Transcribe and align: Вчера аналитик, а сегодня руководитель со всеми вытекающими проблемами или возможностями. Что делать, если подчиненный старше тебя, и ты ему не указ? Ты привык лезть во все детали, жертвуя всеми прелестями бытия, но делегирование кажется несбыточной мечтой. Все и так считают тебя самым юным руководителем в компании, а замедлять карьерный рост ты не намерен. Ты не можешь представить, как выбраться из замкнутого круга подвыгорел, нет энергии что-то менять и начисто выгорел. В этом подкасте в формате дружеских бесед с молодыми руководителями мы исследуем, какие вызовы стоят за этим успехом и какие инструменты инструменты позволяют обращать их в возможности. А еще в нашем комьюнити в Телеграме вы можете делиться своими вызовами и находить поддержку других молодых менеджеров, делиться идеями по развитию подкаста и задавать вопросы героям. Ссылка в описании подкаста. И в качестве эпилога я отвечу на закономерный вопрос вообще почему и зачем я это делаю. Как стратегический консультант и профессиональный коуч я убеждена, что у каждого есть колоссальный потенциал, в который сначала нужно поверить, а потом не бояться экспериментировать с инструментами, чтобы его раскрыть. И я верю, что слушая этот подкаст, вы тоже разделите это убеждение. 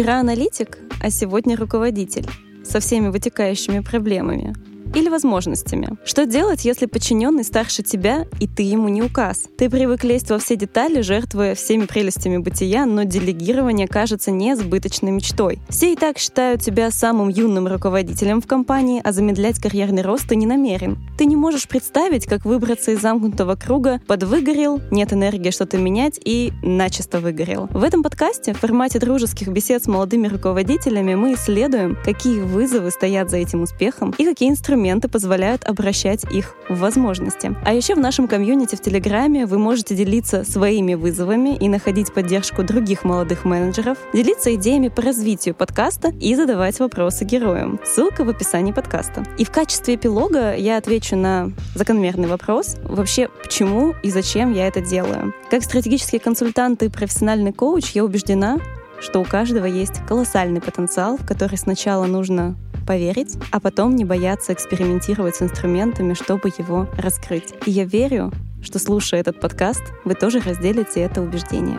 Вчера 0.00 0.18
аналитик, 0.18 0.78
а 1.02 1.10
сегодня 1.10 1.58
руководитель 1.58 2.26
со 2.64 2.80
всеми 2.80 3.08
вытекающими 3.08 3.80
проблемами 3.80 4.54
или 4.94 5.08
возможностями. 5.08 5.96
Что 6.04 6.26
делать, 6.26 6.64
если 6.64 6.86
подчиненный 6.86 7.44
старше 7.44 7.82
тебя, 7.82 8.26
и 8.40 8.46
ты 8.46 8.62
ему 8.62 8.88
не 8.88 9.02
указ? 9.02 9.44
Ты 9.56 9.70
привык 9.70 10.04
лезть 10.04 10.30
во 10.30 10.38
все 10.38 10.56
детали, 10.56 11.00
жертвуя 11.00 11.54
всеми 11.54 11.86
прелестями 11.86 12.38
бытия, 12.38 12.86
но 12.86 13.04
делегирование 13.04 13.86
кажется 13.86 14.30
несбыточной 14.30 15.12
мечтой. 15.12 15.60
Все 15.68 15.92
и 15.92 15.96
так 15.96 16.18
считают 16.18 16.62
тебя 16.62 16.90
самым 16.90 17.28
юным 17.28 17.68
руководителем 17.68 18.40
в 18.40 18.46
компании, 18.46 19.00
а 19.04 19.12
замедлять 19.12 19.60
карьерный 19.60 20.02
рост 20.02 20.28
ты 20.28 20.36
не 20.36 20.46
намерен. 20.46 20.98
Ты 21.16 21.26
не 21.26 21.36
можешь 21.36 21.68
представить, 21.68 22.26
как 22.26 22.44
выбраться 22.44 22.90
из 22.90 23.00
замкнутого 23.00 23.54
круга 23.54 24.00
подвыгорел, 24.06 24.80
нет 24.90 25.12
энергии 25.12 25.50
что-то 25.50 25.78
менять 25.78 26.18
и 26.24 26.52
начисто 26.62 27.20
выгорел. 27.20 27.68
В 27.70 27.84
этом 27.84 28.02
подкасте 28.02 28.52
в 28.52 28.58
формате 28.58 28.98
дружеских 28.98 29.48
бесед 29.48 29.84
с 29.84 29.86
молодыми 29.86 30.26
руководителями 30.26 31.14
мы 31.14 31.34
исследуем, 31.34 31.96
какие 32.04 32.40
вызовы 32.40 32.90
стоят 32.90 33.30
за 33.30 33.36
этим 33.36 33.62
успехом 33.62 34.14
и 34.18 34.24
какие 34.24 34.50
инструменты 34.50 34.79
инструменты 34.80 35.08
позволяют 35.08 35.64
обращать 35.64 36.24
их 36.32 36.54
в 36.70 36.78
возможности. 36.78 37.54
А 37.66 37.74
еще 37.74 37.94
в 37.94 37.98
нашем 37.98 38.26
комьюнити 38.26 38.76
в 38.76 38.80
Телеграме 38.80 39.44
вы 39.44 39.58
можете 39.58 39.94
делиться 39.94 40.42
своими 40.42 40.94
вызовами 40.94 41.54
и 41.54 41.68
находить 41.68 42.14
поддержку 42.14 42.62
других 42.62 43.04
молодых 43.04 43.44
менеджеров, 43.44 43.98
делиться 44.14 44.54
идеями 44.54 44.88
по 44.88 45.02
развитию 45.02 45.54
подкаста 45.54 46.14
и 46.18 46.34
задавать 46.34 46.80
вопросы 46.80 47.24
героям. 47.24 47.78
Ссылка 47.84 48.24
в 48.24 48.30
описании 48.30 48.72
подкаста. 48.72 49.22
И 49.36 49.44
в 49.44 49.50
качестве 49.50 49.96
эпилога 49.96 50.56
я 50.56 50.78
отвечу 50.78 51.14
на 51.14 51.52
закономерный 51.74 52.28
вопрос 52.28 52.76
вообще 52.82 53.28
почему 53.42 53.94
и 54.02 54.10
зачем 54.10 54.54
я 54.54 54.66
это 54.66 54.80
делаю. 54.80 55.34
Как 55.50 55.62
стратегический 55.62 56.18
консультант 56.18 56.82
и 56.82 56.88
профессиональный 56.88 57.52
коуч 57.52 57.90
я 57.90 58.02
убеждена, 58.02 58.58
что 58.98 59.20
у 59.20 59.24
каждого 59.24 59.66
есть 59.66 60.00
колоссальный 60.08 60.62
потенциал, 60.62 61.18
в 61.18 61.26
который 61.26 61.58
сначала 61.58 62.06
нужно 62.06 62.56
поверить, 62.90 63.38
а 63.52 63.60
потом 63.60 63.94
не 63.94 64.04
бояться 64.04 64.52
экспериментировать 64.52 65.36
с 65.36 65.42
инструментами, 65.42 66.14
чтобы 66.14 66.48
его 66.58 66.88
раскрыть. 66.98 67.54
И 67.64 67.70
я 67.70 67.84
верю, 67.84 68.32
что 68.64 68.80
слушая 68.80 69.20
этот 69.20 69.38
подкаст, 69.38 69.84
вы 70.04 70.14
тоже 70.14 70.40
разделите 70.40 70.98
это 70.98 71.22
убеждение. 71.22 71.78